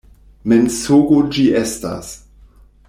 [0.53, 2.13] Mensogo ĝi estas!